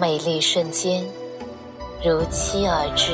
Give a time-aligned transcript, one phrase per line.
[0.00, 1.04] 美丽瞬间
[2.02, 3.12] 如期而至。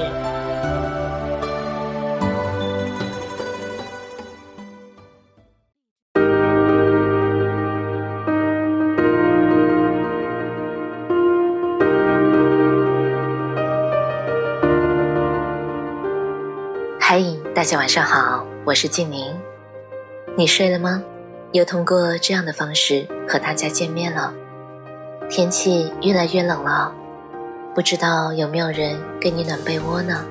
[17.00, 17.20] 嗨，
[17.52, 19.36] 大家晚上好，我是静宁。
[20.36, 21.02] 你睡了吗？
[21.50, 24.32] 又通过这样的方式和大家见面了。
[25.28, 26.92] 天气越来越冷了，
[27.74, 30.24] 不知道有没有人给你暖被窝呢？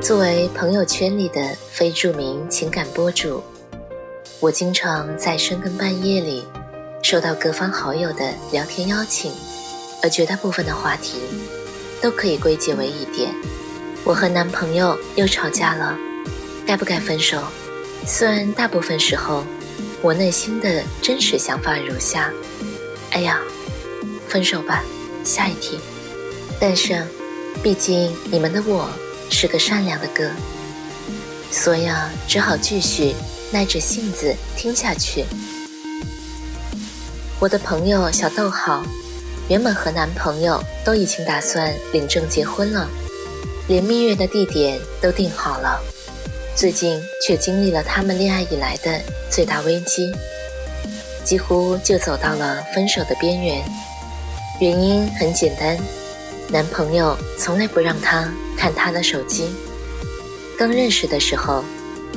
[0.00, 3.42] 作为朋友圈里的非著名情感博主。
[4.38, 6.46] 我经常在深更半夜里
[7.02, 9.32] 收到各方好友的聊天邀请，
[10.02, 11.18] 而绝大部分的话题
[12.00, 13.34] 都可以归结为一点：
[14.04, 15.96] 我和男朋友又吵架了，
[16.66, 17.42] 该不该分手？
[18.06, 19.42] 虽然大部分时候
[20.02, 22.30] 我内心的真实想法如下：
[23.12, 23.40] 哎呀，
[24.28, 24.84] 分手吧，
[25.24, 25.80] 下一题。
[26.60, 27.02] 但是，
[27.62, 28.90] 毕竟你们的我
[29.30, 30.30] 是个善良的哥，
[31.50, 33.14] 所以啊，只好继续。
[33.52, 35.24] 耐着性子听下去。
[37.38, 38.82] 我的朋友小逗号，
[39.48, 42.88] 原本和男朋友都已经打算领证结婚了，
[43.68, 45.80] 连蜜月的地点都定好了，
[46.54, 50.12] 最近却经历了他们恋爱以来的最大危机，
[51.24, 53.64] 几乎就走到了分手的边缘。
[54.60, 55.76] 原因很简单，
[56.48, 59.48] 男朋友从来不让她看他的手机。
[60.58, 61.64] 刚认识的时候，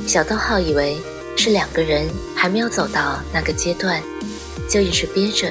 [0.06, 0.96] 小逗号以为。
[1.40, 4.02] 是两个人还没有走到那个阶段，
[4.68, 5.48] 就一直憋着。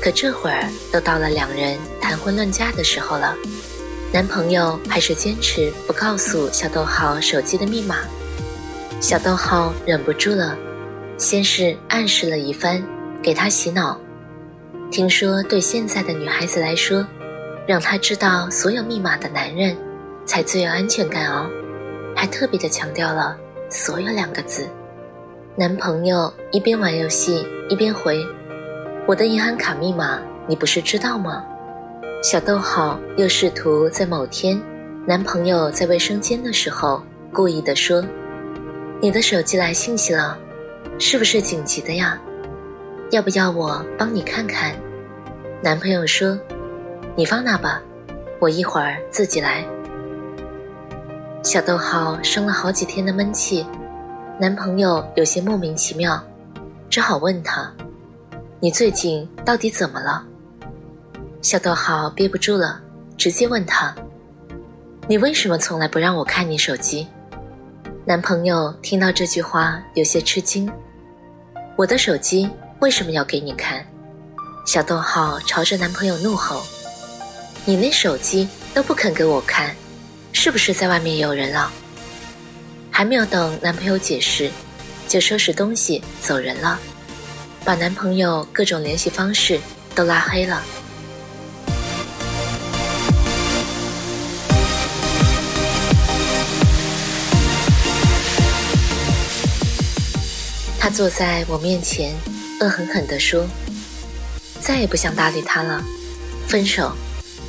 [0.00, 3.36] 可这会儿都到了两人谈婚论嫁的时候了，
[4.12, 7.96] 男朋友还是坚持不告诉小逗号手机的密码。
[9.00, 10.56] 小逗号忍不住了，
[11.18, 12.82] 先是暗示了一番，
[13.22, 14.00] 给他洗脑。
[14.90, 17.06] 听说对现在的女孩子来说，
[17.66, 19.76] 让她知道所有密码的男人，
[20.24, 21.50] 才最有安全感哦。
[22.14, 23.36] 还特别的强调了
[23.68, 24.66] “所有”两个字。
[25.56, 28.24] 男朋友一边玩游戏一边回
[29.06, 31.44] ：“我的银行卡密码你不是知道吗？”
[32.22, 34.60] 小逗号又试图在某天，
[35.06, 37.00] 男朋友在卫生间的时候，
[37.32, 38.04] 故意的说
[39.00, 40.36] ：“你的手机来信息了，
[40.98, 42.20] 是不是紧急的呀？
[43.12, 44.74] 要不要我帮你看看？”
[45.62, 46.36] 男朋友说
[47.14, 47.80] ：“你放那吧，
[48.40, 49.64] 我一会儿自己来。”
[51.44, 53.64] 小逗号生了好几天的闷气。
[54.40, 56.20] 男朋友有些莫名其妙，
[56.90, 57.72] 只好问他
[58.58, 60.26] ：“你最近到底怎么了？”
[61.46, 62.80] 小逗号憋不住了，
[63.16, 63.94] 直接问他
[65.06, 67.06] ：“你为什么从来不让我看你手机？”
[68.04, 70.68] 男朋友听到这句话有些吃惊
[71.78, 73.86] ：“我的手机为什么要给你看？”
[74.66, 76.66] 小逗号朝着男朋友怒吼
[77.64, 79.72] ：“你那手机都不肯给我看，
[80.32, 81.70] 是不是在外面有人了？”
[82.90, 84.50] 还没有等男朋友解释，
[85.06, 86.76] 就收拾东西走人了，
[87.64, 89.60] 把男朋友各种联系方式
[89.94, 90.60] 都拉黑了。
[100.86, 102.14] 他坐在我面前，
[102.60, 103.44] 恶狠狠地说
[104.62, 105.84] ：“再也不想搭理他了，
[106.46, 106.92] 分手，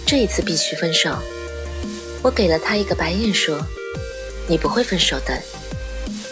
[0.07, 1.15] 这一次必须分手。”
[2.23, 3.63] 我给了他一个白眼，说。
[4.47, 5.39] 你不会分手的，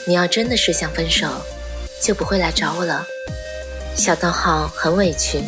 [0.07, 1.29] 你要真的是想分手，
[2.01, 3.05] 就不会来找我了。
[3.95, 5.43] 小逗号很委屈，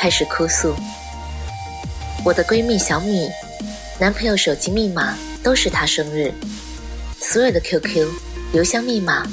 [0.00, 0.72] 开始哭诉。
[2.24, 3.28] 我的闺蜜小米，
[3.98, 6.32] 男朋友手机密码都是她生日，
[7.20, 8.06] 所有的 QQ、
[8.52, 9.26] 邮箱密码、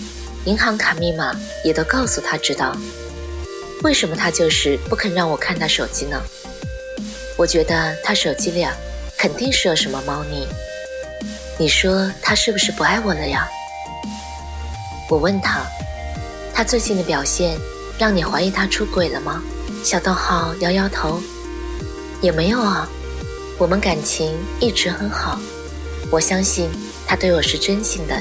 [0.50, 2.76] 银行卡密码也都告诉他知道。
[3.84, 6.20] 为什么他就是不肯让我看他手机呢？
[7.38, 8.66] 我觉得他手机里
[9.16, 10.48] 肯定是有什么猫腻。
[11.60, 13.48] 你说他是不是不爱我了呀？
[15.08, 15.62] 我问他，
[16.52, 17.56] 他最近的表现
[18.00, 19.44] 让你怀疑他出轨了吗？
[19.84, 21.22] 小逗号摇摇头，
[22.22, 22.90] 也没有啊，
[23.60, 25.40] 我们感情一直很好，
[26.10, 26.72] 我相信
[27.06, 28.20] 他对我是真心的。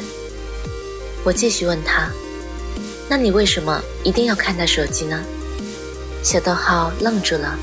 [1.25, 2.09] 我继续问他
[3.09, 5.23] ：“那你为什么一定要看他手机呢？”
[6.23, 7.57] 小逗号愣住了。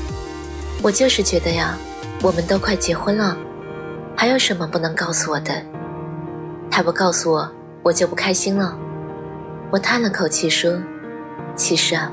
[0.82, 1.76] 我就是觉得呀，
[2.22, 3.36] 我们都快结婚了，
[4.16, 5.62] 还有什么不能告诉我的？
[6.70, 7.50] 他不告诉我，
[7.82, 8.76] 我就不开心了。
[9.70, 10.80] 我叹了口气说
[11.56, 12.12] ：“其实啊，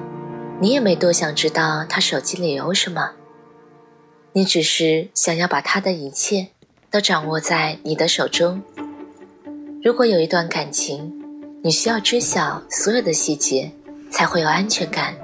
[0.59, 3.11] 你也没多想知道他手机里有什么，
[4.31, 6.47] 你只是想要把他的一切
[6.89, 8.63] 都掌握在你的手中。
[9.83, 11.22] 如果有一段感情，
[11.65, 13.71] 你需要知晓所有的细节，
[14.11, 15.15] 才会有安全感。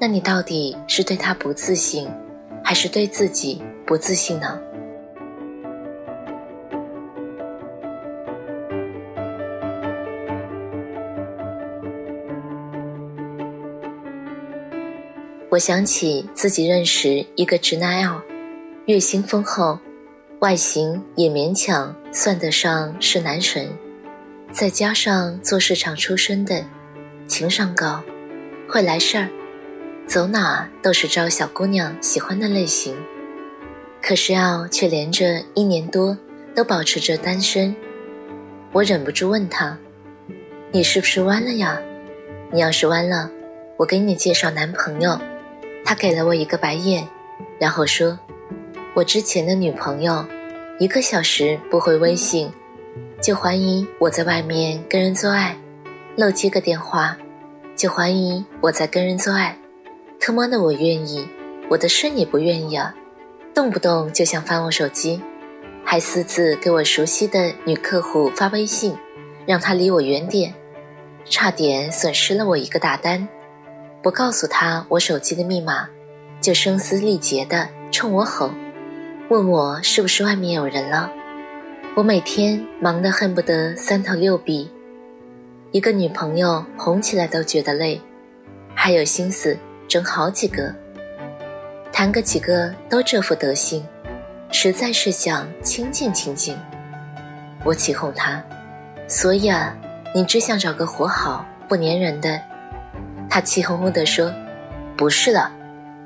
[0.00, 2.08] 那你到底是对他不自信？”
[2.64, 4.60] 还是对自己不自信呢？
[15.48, 18.20] 我想起自己认识一个直男 L，
[18.86, 19.78] 月薪丰厚，
[20.40, 23.70] 外形也勉强算得上是男神，
[24.50, 26.64] 再加上做市场出身的，
[27.26, 28.02] 情商高，
[28.68, 29.28] 会来事儿。
[30.06, 32.96] 走哪都是招小姑娘喜欢的类型，
[34.02, 36.16] 可是要却连着一年多
[36.54, 37.76] 都保持着单身。
[38.72, 39.76] 我忍不住问他
[40.72, 41.78] ：“你是不是弯了呀？
[42.50, 43.30] 你要是弯了，
[43.76, 45.20] 我给你介绍男朋友。”
[45.84, 47.06] 他给了我一个白眼，
[47.60, 48.18] 然后说
[48.94, 50.24] ：“我之前的女朋友，
[50.78, 52.50] 一个小时不回微信，
[53.20, 55.54] 就怀疑我在外面跟人做爱；
[56.16, 57.16] 漏接个电话，
[57.74, 59.56] 就怀疑我在跟人做爱。”
[60.20, 61.26] 特么的，我愿意，
[61.68, 62.94] 我的肾也不愿意啊！
[63.54, 65.22] 动不动就想翻我手机，
[65.84, 68.96] 还私自给我熟悉的女客户发微信，
[69.46, 70.52] 让她离我远点，
[71.24, 73.28] 差点损失了我一个大单。
[74.02, 75.88] 不告诉他我手机的密码，
[76.40, 78.50] 就声嘶力竭的冲我吼，
[79.28, 81.12] 问我是不是外面有人了。
[81.98, 84.70] 我每天忙得恨不得三头六臂，
[85.72, 88.00] 一个女朋友哄起来都觉得累，
[88.72, 89.58] 还有心思。
[89.88, 90.72] 整好几个，
[91.92, 93.84] 谈个几个都这副德行，
[94.52, 96.56] 实在是想清静清静。
[97.64, 98.40] 我起哄他，
[99.08, 99.76] 所以啊，
[100.14, 102.40] 你只想找个活好不粘人的。
[103.28, 104.32] 他气哄哄地说
[104.96, 105.50] ：“不是了，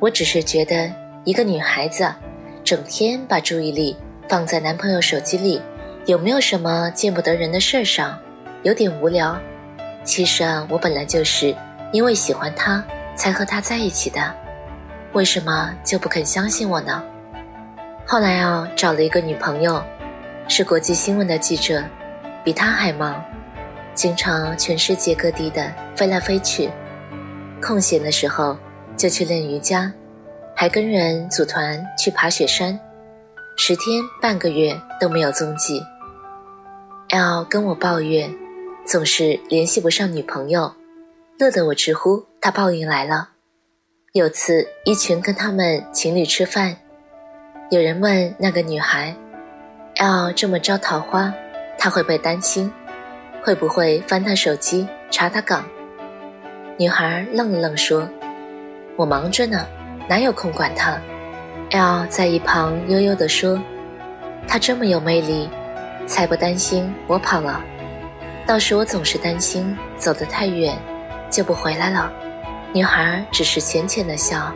[0.00, 0.90] 我只是觉得
[1.24, 2.10] 一个女孩子，
[2.64, 3.94] 整天把注意力
[4.26, 5.60] 放在男朋友手机里，
[6.06, 8.18] 有没有什么见不得人的事儿上，
[8.62, 9.38] 有点无聊。
[10.04, 11.54] 其实啊，我本来就是
[11.92, 12.82] 因为喜欢他。”
[13.14, 14.34] 才和他在一起的，
[15.12, 17.04] 为什么就不肯相信我呢？
[18.06, 19.84] 后来啊，找了一个女朋友，
[20.48, 21.84] 是国际新闻的记者，
[22.42, 23.22] 比他还忙，
[23.94, 26.70] 经常全世界各地的飞来飞去，
[27.60, 28.56] 空闲的时候
[28.96, 29.92] 就去练瑜伽，
[30.56, 32.80] 还跟人组团去爬雪山，
[33.58, 35.84] 十天半个月都没有踪迹。
[37.12, 38.34] L 跟我抱怨，
[38.86, 40.72] 总是联系不上女朋友。
[41.38, 43.28] 乐得我直呼他报应来了。
[44.14, 46.74] 有次一群跟他们情侣吃饭，
[47.70, 49.14] 有人问那个女孩
[49.96, 51.30] ：“，L 这么招桃花，
[51.76, 52.72] 他会不会担心？
[53.44, 55.66] 会不会翻他手机查他岗？”
[56.80, 58.08] 女孩愣了愣说
[58.96, 59.66] ：“我忙着呢，
[60.08, 60.98] 哪有空管他
[61.72, 63.62] ？”L 在一旁悠悠地说
[64.48, 65.46] ：“他这么有魅力，
[66.06, 67.62] 才不担心我跑了。
[68.46, 70.76] 倒是我总是担心走得太远。”
[71.32, 72.12] 就不回来了。
[72.74, 74.52] 女孩只是浅浅的笑，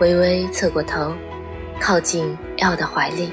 [0.00, 1.14] 微微侧过头，
[1.80, 3.32] 靠近 L 的怀里。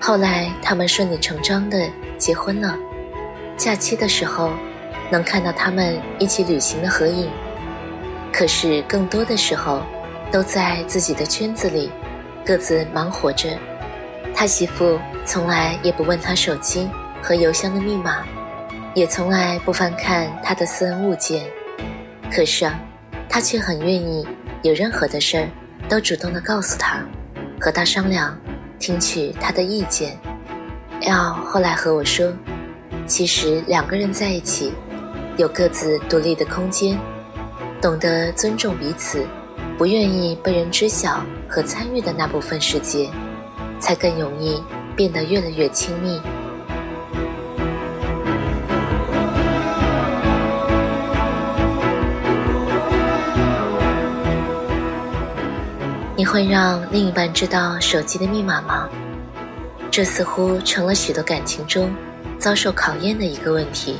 [0.00, 2.74] 后来他们顺理成章的结婚了。
[3.54, 4.50] 假期的时候，
[5.10, 7.30] 能看到他们一起旅行的合影。
[8.32, 9.82] 可是更多的时候，
[10.32, 11.92] 都在自己的圈子里，
[12.46, 13.50] 各自忙活着。
[14.34, 16.88] 他媳妇从来也不问他手机
[17.22, 18.24] 和邮箱的密码。
[18.94, 21.44] 也从来不翻看他的私人物件，
[22.32, 22.80] 可是啊，
[23.28, 24.26] 他却很愿意
[24.62, 25.46] 有任何的事儿
[25.86, 27.04] 都主动的告诉他，
[27.60, 28.34] 和他商量，
[28.78, 30.18] 听取他的意见。
[31.02, 32.32] L 后来和我说，
[33.06, 34.72] 其实两个人在一起，
[35.36, 36.98] 有各自独立的空间，
[37.82, 39.26] 懂得尊重彼此，
[39.76, 43.10] 不愿意被人知晓和参与的那部分世界，
[43.78, 44.62] 才更容易
[44.94, 46.20] 变得越来越亲密。
[56.18, 58.88] 你会让另一半知道手机的密码吗？
[59.90, 61.94] 这似乎成了许多感情中
[62.38, 63.96] 遭受考验的一个问题。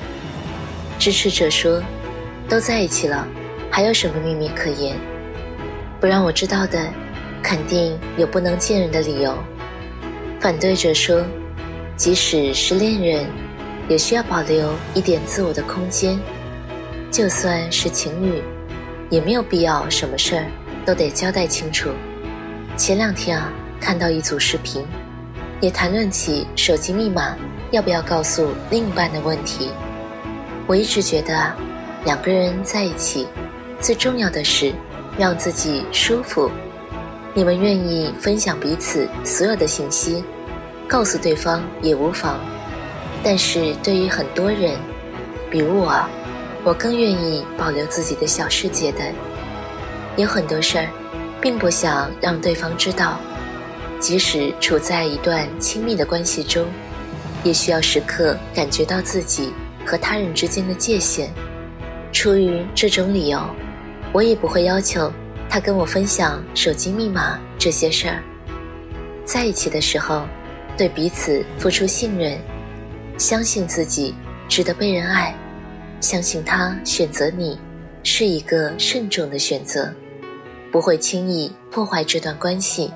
[0.98, 1.82] 支持者说
[2.48, 3.26] ：“都在一起了，
[3.70, 4.96] 还有什么秘密可言？
[6.00, 6.86] 不让我知道的，
[7.42, 9.36] 肯定有不能见人的理由。”
[10.40, 11.24] 反对者说
[11.96, 13.26] ：“即使是恋人，
[13.88, 16.18] 也需要保留一点自我的空间。
[17.10, 18.42] 就算是情侣，
[19.08, 20.44] 也没有必要什么事儿
[20.84, 21.88] 都得交代清楚。
[22.76, 23.50] 前两天啊，
[23.80, 24.84] 看到一组视频，
[25.60, 27.34] 也谈论起手机密码
[27.70, 29.70] 要不要告诉另一半的问题。
[30.66, 31.56] 我一直觉得啊，
[32.04, 33.26] 两个人在一起，
[33.80, 34.72] 最重要的是
[35.16, 36.50] 让自己舒服。
[37.36, 40.24] 你们愿意分享彼此所有的信息，
[40.88, 42.40] 告诉对方也无妨。
[43.22, 44.72] 但是对于很多人，
[45.50, 45.92] 比如我，
[46.64, 49.00] 我更愿意保留自己的小世界的。
[50.16, 50.88] 有很多事儿，
[51.38, 53.18] 并不想让对方知道。
[54.00, 56.64] 即使处在一段亲密的关系中，
[57.44, 59.52] 也需要时刻感觉到自己。
[59.84, 61.30] 和他人之间的界限，
[62.12, 63.40] 出于这种理由，
[64.10, 65.12] 我也不会要求
[65.48, 68.22] 他跟我分享手机密码这些事儿。
[69.24, 70.22] 在一起的时候，
[70.76, 72.38] 对彼此付出信任，
[73.18, 74.14] 相信自己
[74.48, 75.34] 值得被人爱，
[76.00, 77.58] 相信他选择你
[78.02, 79.92] 是一个慎重的选择，
[80.70, 82.92] 不会轻易破坏这段关系，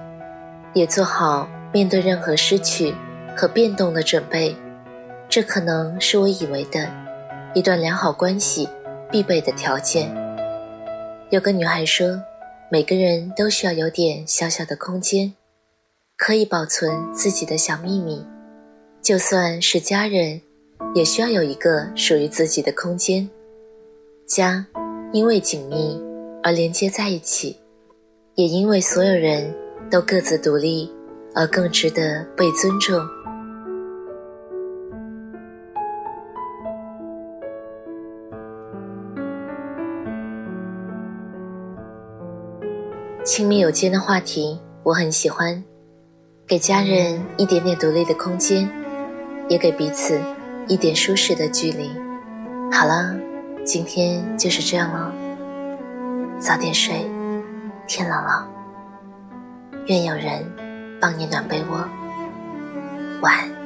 [0.72, 2.94] 也做好面对任何失去
[3.36, 4.54] 和变动的准备。
[5.28, 6.88] 这可能是我以为的，
[7.54, 8.68] 一段良好关系
[9.10, 10.14] 必备的条件。
[11.30, 12.20] 有个女孩说，
[12.72, 15.34] 每个人都需要有点小小的空间，
[16.16, 18.24] 可以保存自己的小秘密。
[19.02, 20.40] 就算是家人，
[20.94, 23.28] 也需要有一个属于自己的空间。
[24.24, 24.64] 家，
[25.12, 26.00] 因为紧密
[26.44, 27.56] 而连接在一起，
[28.36, 29.52] 也因为所有人
[29.90, 30.88] 都各自独立
[31.34, 33.04] 而更值得被尊重。
[43.40, 45.64] 亲密有间的话题，我很喜欢。
[46.46, 48.68] 给家人一点点独立的空间，
[49.48, 50.20] 也给彼此
[50.68, 51.90] 一点舒适的距离。
[52.70, 53.16] 好了，
[53.64, 55.10] 今天就是这样了。
[56.38, 57.10] 早点睡，
[57.86, 58.46] 天冷了，
[59.86, 60.44] 愿有人
[61.00, 61.88] 帮你暖被窝。
[63.22, 63.59] 晚安。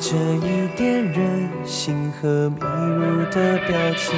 [0.00, 4.16] 这一点任性和迷路的表情，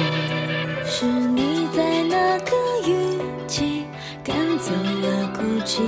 [0.85, 2.51] 是你在那个
[2.87, 3.87] 雨季
[4.23, 5.81] 赶走了孤寂，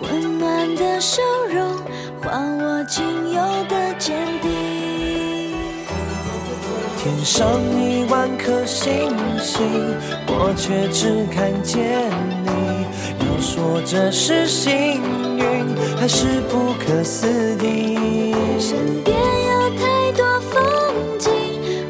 [0.00, 1.20] 温暖的笑
[1.52, 1.76] 容
[2.22, 4.50] 换我仅有的坚定。
[6.96, 9.66] 天上一万颗星星，
[10.28, 12.10] 我却只看见
[13.62, 15.00] 说这是幸
[15.38, 15.46] 运，
[15.96, 17.28] 还是不可思
[17.62, 18.34] 议？
[18.58, 20.60] 身边有太多风
[21.16, 21.30] 景，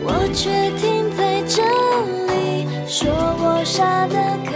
[0.04, 1.62] 我却停在这
[2.28, 2.68] 里。
[2.86, 4.52] 说我傻的可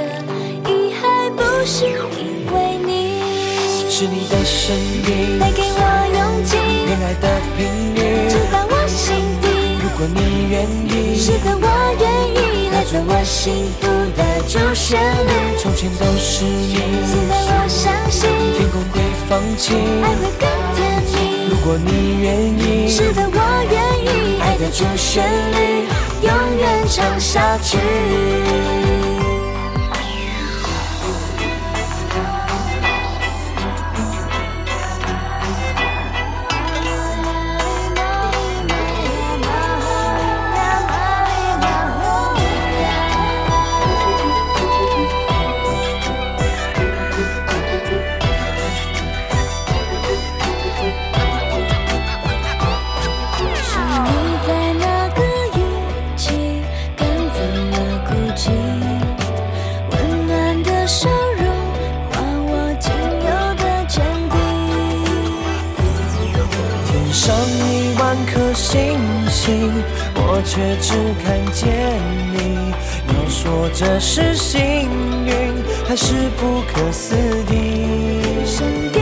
[0.70, 3.16] 以，还不是因为你。
[3.88, 5.80] 是你的声音带给我
[6.18, 7.24] 勇气，恋爱的
[7.56, 9.48] 频率直到我心底。
[9.82, 10.20] 如果你
[10.50, 11.66] 愿意，是的我
[11.98, 12.04] 愿
[12.36, 15.56] 意，来做我幸福的主旋律。
[15.58, 16.74] 从前都是你，
[17.06, 21.48] 现在我相信天空会放晴，爱会更甜蜜。
[21.48, 23.40] 如果你愿意，是的，我
[23.70, 25.88] 愿意，爱的主旋律
[26.20, 27.78] 永远唱下去。
[70.14, 71.64] 我却只看见
[72.32, 72.72] 你。
[73.08, 74.88] 要说这是幸
[75.24, 75.32] 运，
[75.86, 77.14] 还是不可思
[77.50, 78.95] 议？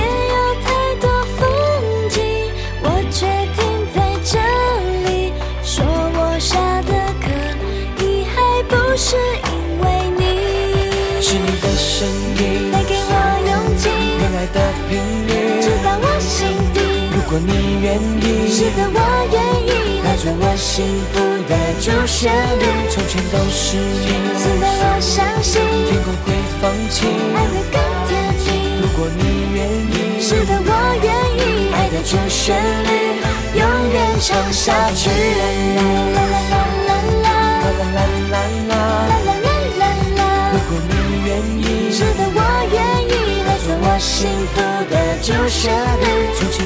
[17.34, 18.98] 果你愿意，是的，我
[19.32, 19.36] 愿
[19.66, 21.18] 意来做我幸福
[21.50, 22.64] 的主旋律。
[22.88, 24.06] 从前都是你，
[24.38, 25.58] 现在我相信
[25.90, 26.30] 天空会
[26.62, 27.76] 放晴，爱会更
[28.06, 28.78] 甜蜜。
[28.78, 30.70] 如果你愿意，是的，我
[31.02, 32.54] 愿意爱的主旋
[32.86, 33.18] 律
[33.58, 35.10] 永远唱下去。
[35.10, 38.38] 啦啦啦啦啦啦啦啦啦啦
[38.70, 38.72] 啦。
[39.10, 39.50] 啦啦啦
[39.80, 39.82] 啦
[40.14, 40.22] 啦
[40.54, 40.94] 如果你
[41.26, 42.38] 愿意，是的，我
[42.70, 42.78] 愿
[43.10, 46.30] 意来做我幸福的主旋律。
[46.38, 46.62] 从前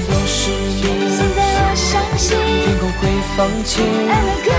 [1.10, 3.00] 现在我相信天空会
[3.36, 3.70] 放晴，
[4.08, 4.50] 爱会更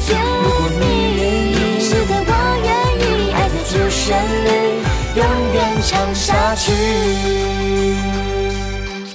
[0.00, 0.08] 甜
[0.42, 0.50] 如果
[0.80, 0.82] 你
[1.16, 1.20] 愿。
[1.52, 2.30] 意，是的，我
[2.64, 2.68] 愿
[3.00, 4.02] 意爱的主旋
[4.44, 4.46] 律
[5.16, 5.22] 永
[5.54, 6.72] 远唱下去。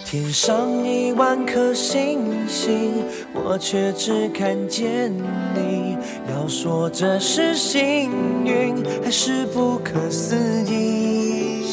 [0.05, 5.11] 天上一万颗星星，我却只看见
[5.53, 5.97] 你。
[6.31, 8.09] 要说这是幸
[8.43, 10.35] 运，还是不可思
[10.65, 11.63] 议？